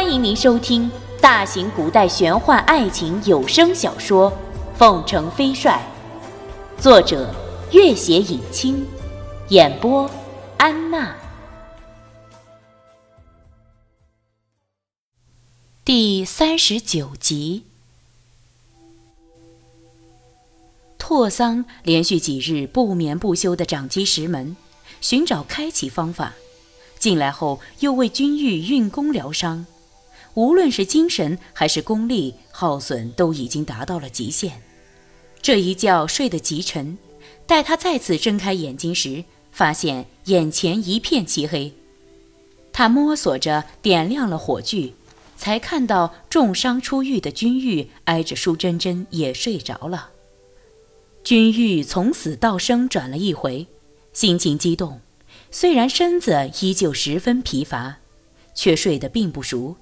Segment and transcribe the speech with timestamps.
[0.00, 0.88] 欢迎您收听
[1.20, 4.30] 大型古代玄幻爱情有声小说
[4.78, 5.84] 《凤城飞帅》，
[6.80, 7.34] 作者：
[7.72, 8.86] 月写影清，
[9.48, 10.08] 演播：
[10.56, 11.16] 安娜。
[15.84, 17.64] 第三十九集，
[20.96, 24.56] 拓桑连续几日不眠不休的掌击石门，
[25.00, 26.34] 寻找开启方法。
[27.00, 29.66] 进来后又为君玉运功疗伤。
[30.38, 34.52] 无论是精神还是功力耗损都已经达到了极限，
[35.42, 36.96] 这一觉睡得极沉。
[37.44, 41.72] 待他再次睁开眼睛时，发现眼前一片漆黑。
[42.72, 44.94] 他摸索着点亮了火炬，
[45.36, 50.10] 才看到重伤初愈的君玉挨着舒珍珍也睡着了。
[51.24, 53.66] 君玉从死到生转了一回，
[54.12, 55.00] 心情激动，
[55.50, 57.96] 虽然身子依旧十分疲乏，
[58.54, 59.74] 却睡得并不熟。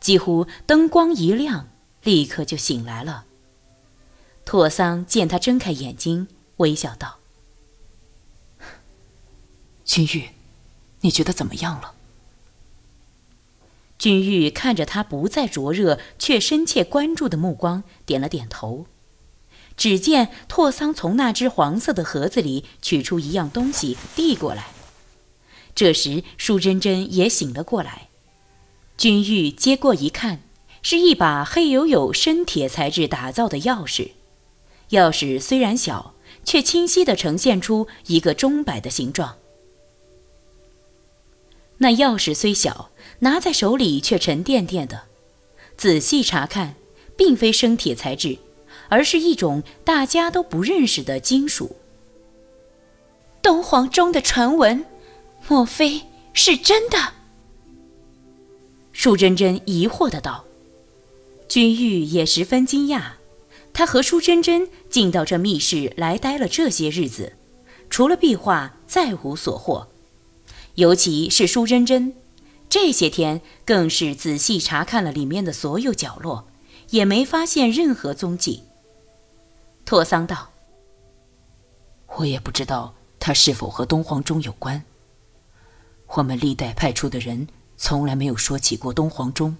[0.00, 1.68] 几乎灯光一亮，
[2.02, 3.24] 立刻就醒来了。
[4.44, 7.18] 拓桑见他睁开眼睛，微笑道
[9.84, 10.30] ：“君玉，
[11.00, 11.94] 你觉得怎么样了？”
[13.98, 18.86] 君玉看着他不再灼热却深切关注的目光，点了点头。
[19.76, 24.68] 只见拓桑从那只黄色的盒子里取出一样东西，递过来。
[25.74, 28.08] 这时，舒珍珍也醒了过来。
[28.96, 30.42] 君玉接过一看，
[30.80, 34.12] 是一把黑黝黝生铁材质打造的钥匙。
[34.90, 39.36] 钥匙虽然小，却清晰地呈现出一个钟摆的形状。
[41.78, 45.02] 那钥匙虽小，拿在手里却沉甸甸的。
[45.76, 46.76] 仔细查看，
[47.18, 48.38] 并非生铁材质，
[48.88, 51.76] 而是一种大家都不认识的金属。
[53.42, 54.86] 东皇钟的传闻，
[55.48, 56.00] 莫非
[56.32, 57.15] 是真的？
[58.98, 60.46] 舒珍珍疑惑的道
[61.46, 63.12] ：“君玉也十分惊讶，
[63.74, 67.34] 他和舒珍珍进到这密室来待了这些日子，
[67.90, 69.88] 除了壁画再无所获。
[70.76, 72.14] 尤其是舒珍珍，
[72.70, 76.48] 这些天更是仔细查看了里面的所有角落，
[76.88, 78.62] 也没发现任何踪迹。”
[79.84, 80.52] 拓桑道
[82.16, 84.82] ：“我也不知道他是否和东皇钟有关。
[86.14, 87.46] 我们历代派出的人。”
[87.76, 89.56] 从来没有说起过东皇钟。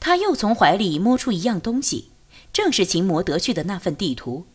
[0.00, 2.10] 他又从怀里摸出一样东西，
[2.52, 4.46] 正是秦魔得去的那份地图，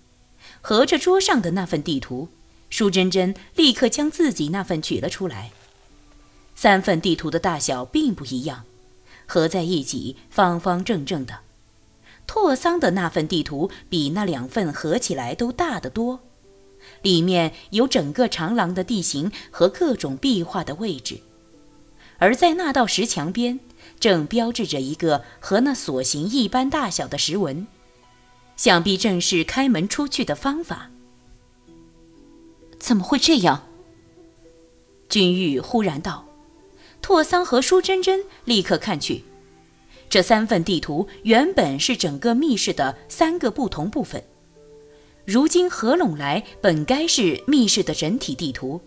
[0.61, 2.29] 合着桌上的那份地图。
[2.69, 5.51] 舒珍珍立刻将自己那份取了出来。
[6.55, 8.63] 三份地图的大小并不一样，
[9.27, 11.41] 合在一起方方正正的。
[12.25, 16.21] 拓桑的那份地图比那两份合起来都大得多，
[17.03, 21.19] 里面有整个长廊的地形和各种壁画的位置。
[22.23, 23.59] 而在那道石墙边，
[23.99, 27.67] 正标志着一个和那锁形一般大小的石纹，
[28.55, 30.89] 想必正是开门出去的方法。
[32.79, 33.67] 怎么会这样？
[35.09, 36.25] 君玉忽然道。
[37.01, 39.25] 拓桑和舒珍珍立刻看去，
[40.09, 44.23] 这三份地图原本是整个密室的三个不同部分，
[45.25, 48.79] 如今合拢来本该是密室的整体地图，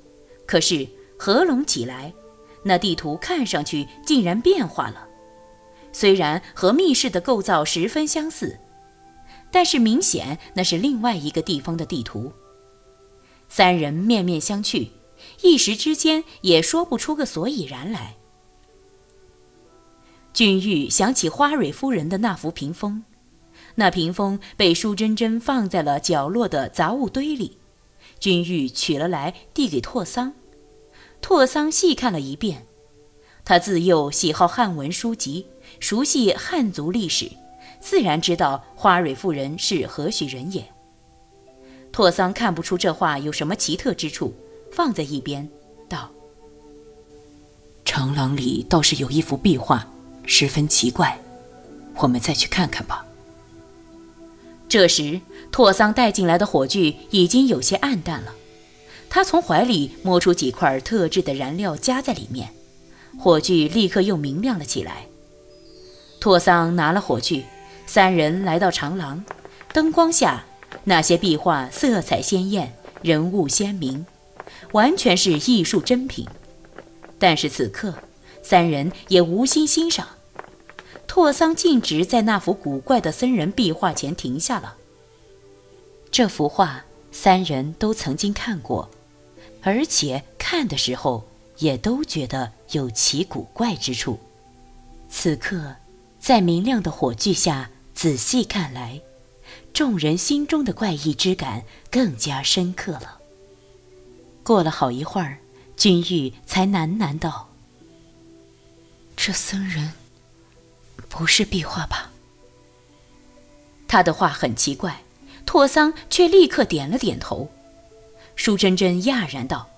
[0.46, 0.88] 可是
[1.18, 2.14] 合拢起来。
[2.68, 5.06] 那地图看上去竟然变化了，
[5.92, 8.58] 虽然和密室的构造十分相似，
[9.52, 12.32] 但是明显那是另外一个地方的地图。
[13.48, 14.88] 三人面面相觑，
[15.42, 18.16] 一时之间也说不出个所以然来。
[20.32, 23.04] 君玉想起花蕊夫人的那幅屏风，
[23.76, 27.58] 那屏风被舒珍珍放在了角落的杂物堆里，
[28.18, 30.34] 君玉取了来递给拓桑。
[31.20, 32.66] 拓桑细看了一遍，
[33.44, 35.46] 他自幼喜好汉文书籍，
[35.80, 37.30] 熟悉汉族历史，
[37.80, 40.64] 自然知道花蕊夫人是何许人也。
[41.92, 44.34] 拓桑看不出这话有什么奇特之处，
[44.70, 45.48] 放在一边，
[45.88, 46.10] 道
[47.84, 49.86] ：“长廊里倒是有一幅壁画，
[50.26, 51.18] 十分奇怪，
[51.96, 53.04] 我们再去看看吧。”
[54.68, 55.20] 这时，
[55.50, 58.34] 拓桑带进来的火炬已经有些暗淡了。
[59.08, 62.50] 他从怀里摸出几块特制的燃料，夹在里面，
[63.18, 65.06] 火炬立刻又明亮了起来。
[66.20, 67.44] 拓桑拿了火炬，
[67.86, 69.24] 三人来到长廊，
[69.72, 70.44] 灯光下，
[70.84, 74.04] 那些壁画色彩鲜艳，人物鲜明，
[74.72, 76.26] 完全是艺术珍品。
[77.18, 77.94] 但是此刻，
[78.42, 80.06] 三人也无心欣赏。
[81.06, 84.74] 拓桑径直在那幅古怪的僧人壁画前停下了。
[86.10, 88.90] 这幅画，三人都曾经看过。
[89.66, 91.26] 而且看的时候
[91.58, 94.20] 也都觉得有其古怪之处。
[95.10, 95.74] 此刻，
[96.20, 99.00] 在明亮的火炬下仔细看来，
[99.72, 103.18] 众人心中的怪异之感更加深刻了。
[104.44, 105.38] 过了好一会儿，
[105.76, 107.48] 君玉才喃喃道
[109.18, 109.94] ：“这僧人
[111.08, 112.12] 不是壁画吧？”
[113.88, 115.02] 他的话很奇怪，
[115.44, 117.50] 拓桑却立刻点了点头。
[118.36, 119.68] 舒珍珍讶然道：“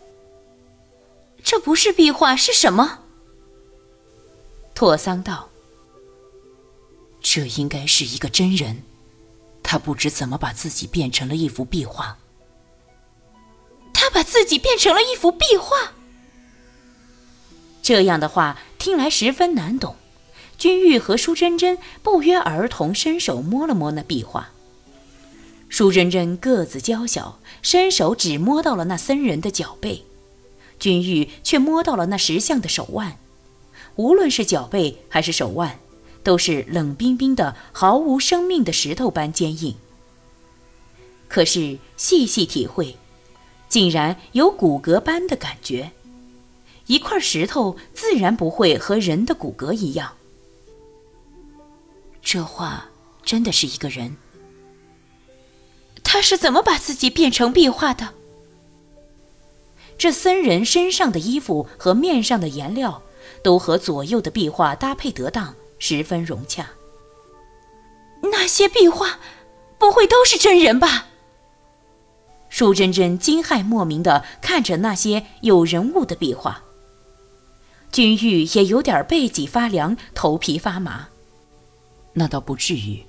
[1.43, 2.99] 这不是壁画是什么？”
[4.75, 5.49] 拓桑道
[7.23, 8.83] ：“这应该是一个真人，
[9.63, 12.19] 他不知怎么把自己变成了一幅壁画。
[13.95, 15.95] 他把自己变成了一幅壁画。”
[17.81, 19.97] 这样的话听来十分难懂。
[20.59, 24.51] 君玉和舒珍珍不约而同伸手摸了摸那壁画。
[25.69, 30.05] 舒珍珍个子娇小，伸手只摸到了那僧人的脚背，
[30.79, 33.19] 君玉却摸到了那石像的手腕。
[33.97, 35.79] 无论是脚背还是手腕，
[36.23, 39.75] 都是冷冰冰的、毫无生命的石头般坚硬。
[41.29, 42.97] 可是细细体会，
[43.69, 45.91] 竟然有骨骼般的感觉。
[46.87, 50.15] 一块石头自然不会和人的骨骼一样。
[52.23, 52.89] 这画
[53.23, 54.17] 真的是一个人。
[56.11, 58.15] 他是怎么把自己变成壁画的？
[59.99, 63.03] 这僧人身上的衣服和面上的颜料，
[63.45, 66.71] 都和左右的壁画搭配得当，十分融洽。
[68.23, 69.19] 那些壁画，
[69.79, 71.09] 不会都是真人吧？
[72.49, 76.63] 舒珍珍惊骇莫名地看着那些有人物的壁画。
[77.93, 81.09] 君玉也有点背脊发凉，头皮发麻。
[82.15, 83.08] 那倒不至于。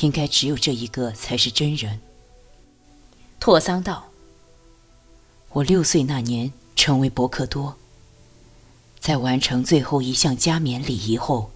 [0.00, 2.00] 应该只有这一个才是真人。
[3.38, 4.10] 拓桑道
[5.50, 7.76] ：“我六岁那年成为伯克多，
[8.98, 11.50] 在完成最后一项加冕礼仪后，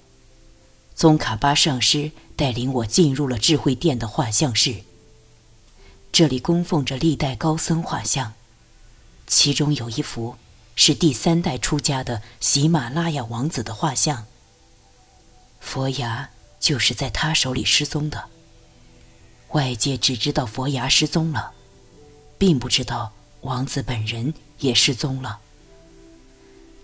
[0.95, 4.83] 宗卡巴上师带领我进入了智慧殿的画像室。
[6.13, 8.35] 这里供奉着历代高僧画像，
[9.27, 10.37] 其中有一幅
[10.77, 14.27] 是第三代出家的喜马拉雅王子的画像。
[15.61, 16.31] 佛牙。”
[16.61, 18.31] 就是在他手里失踪的。
[19.55, 21.53] 外界只知道佛牙失踪了，
[22.37, 23.13] 并不知道
[23.43, 25.39] 王子本人也失踪了。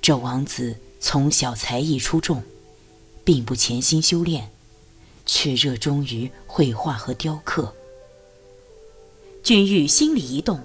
[0.00, 2.44] 这王子从小才艺出众，
[3.24, 4.50] 并不潜心修炼，
[5.26, 7.74] 却热衷于绘画和雕刻。
[9.42, 10.60] 君玉心里一动，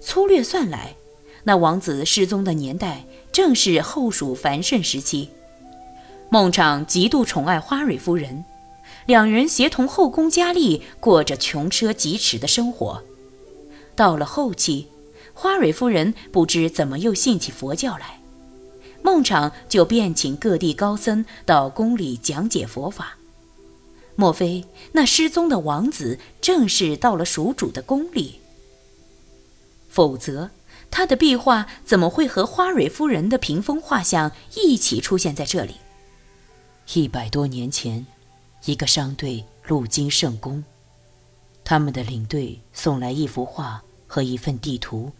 [0.00, 0.94] 粗略算来，
[1.42, 5.30] 那王子失踪的年代正是后蜀繁盛时期。
[6.30, 8.44] 孟昶极度宠爱花蕊夫人。
[9.08, 13.02] 两人协同后宫佳丽过着穷奢极侈的生活。
[13.96, 14.86] 到了后期，
[15.32, 18.20] 花蕊夫人不知怎么又信起佛教来，
[19.02, 23.16] 孟昶就便请各地高僧到宫里讲解佛法。
[24.14, 28.40] 莫非那失踪的王子正是到了蜀主的宫里？
[29.88, 30.50] 否则，
[30.90, 35.76] 他的壁画怎么会和花蕊夫人的屏风画像一起出现在这里？
[36.92, 38.04] 一百多年前。
[38.64, 40.62] 一个商队路经圣宫，
[41.64, 45.12] 他们的领队送来一幅画和一份地图，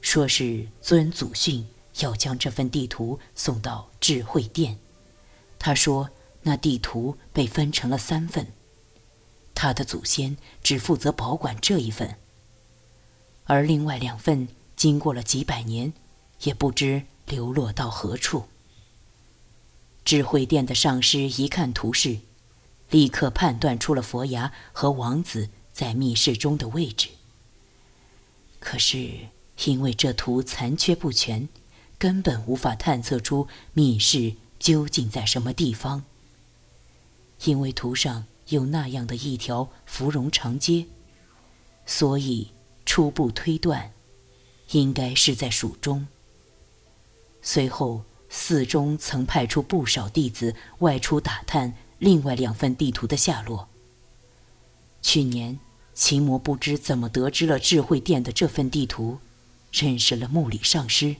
[0.00, 1.66] 说是尊祖训
[2.00, 4.78] 要将这份地图送到智慧殿。
[5.58, 6.10] 他说
[6.42, 8.48] 那地图被分成了三份，
[9.54, 12.16] 他的祖先只负责保管这一份，
[13.44, 15.92] 而另外两份经过了几百年，
[16.42, 18.44] 也不知流落到何处。
[20.04, 22.18] 智慧殿的上师一看图示。
[22.94, 27.08] 立刻判断出了佛牙和王子在密室中的位置。
[28.60, 29.10] 可是
[29.64, 31.48] 因为这图残缺不全，
[31.98, 36.04] 根本无法探测出密室究竟在什么地方。
[37.46, 40.86] 因为图上有那样的一条芙蓉长街，
[41.84, 42.52] 所以
[42.86, 43.92] 初步推断，
[44.70, 46.06] 应该是在蜀中。
[47.42, 51.74] 随后寺中曾派出不少弟子外出打探。
[51.98, 53.68] 另外两份地图的下落。
[55.00, 55.58] 去年，
[55.94, 59.18] 秦魔不知怎么得知了智慧殿的这份地图，
[59.70, 61.16] 认识了木里上师。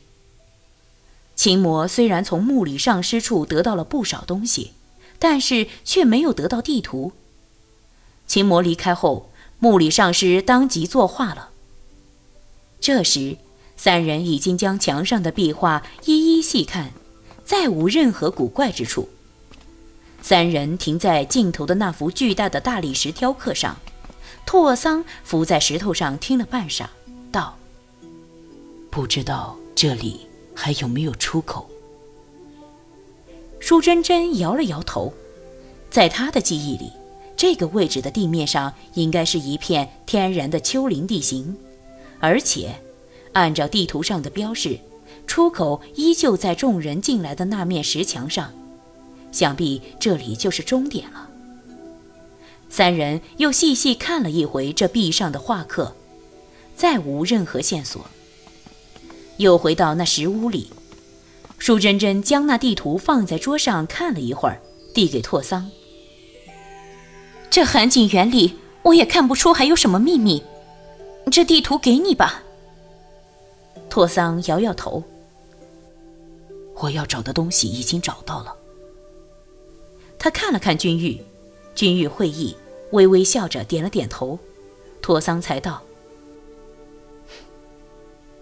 [1.35, 4.73] 秦魔虽然从木里上师处得到了不少东西，
[5.19, 7.12] 但是却没有得到地图。
[8.26, 11.50] 秦魔离开后，木里上师当即作画了。
[12.81, 13.38] 这时，
[13.76, 16.93] 三人已经将墙上的壁画一一细看，
[17.45, 19.09] 再无任何古怪之处。
[20.25, 23.76] 三人停在尽头的那幅巨大的大理石雕刻上，
[24.47, 26.87] 拓桑伏在石头上听了半晌，
[27.31, 27.59] 道
[28.90, 31.69] ：“不知道这里还有没有出口。”
[33.61, 35.12] 舒珍珍摇了摇头，
[35.90, 36.90] 在她的记忆里，
[37.37, 41.54] 这个位置的地面上应该是一片天然的丘陵地形，
[42.19, 42.75] 而且，
[43.35, 44.78] 按照地图上的标示，
[45.26, 48.50] 出口依旧在众人进来的那面石墙上，
[49.35, 51.29] 想必这里就是终点了。
[52.71, 55.97] 三人又细细看了一回这壁上的画刻，
[56.76, 58.07] 再无任何线索。
[59.38, 60.71] 又回到那石屋里。
[61.59, 64.61] 舒珍珍将那地图放在桌上看了一会儿，
[64.95, 65.69] 递给拓桑。
[67.50, 70.43] 这寒景园里，我也看不出还有什么秘密。
[71.33, 72.45] 这地图给你吧。
[73.91, 75.03] 拓桑摇摇头。
[76.76, 78.55] 我要找的东西已经找到了。
[80.25, 81.21] 他看了看君玉，
[81.75, 82.57] 君玉会意，
[82.93, 84.38] 微微笑着点了点头。
[85.02, 85.83] 托桑才道：“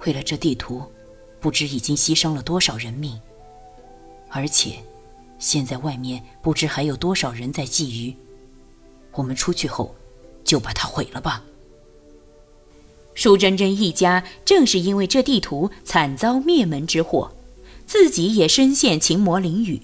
[0.07, 0.81] 为了这地图。”
[1.43, 3.21] 不知已经牺牲了多少人命，
[4.29, 4.77] 而且，
[5.41, 8.15] 现在外面不知还有多少人在觊觎。
[9.11, 9.93] 我们出去后，
[10.45, 11.43] 就把它毁了吧。
[13.13, 17.33] 舒珍珍一家正是因为这地图惨遭灭门之祸，
[17.87, 19.83] 自己也深陷情魔囹圄。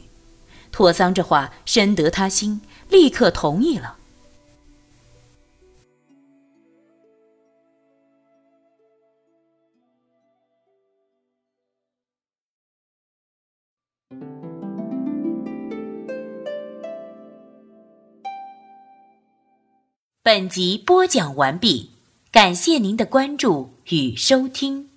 [0.79, 3.97] 拓桑这话深得他心，立刻同意了。
[20.23, 21.91] 本集播讲完毕，
[22.31, 24.88] 感谢您的关注与收听。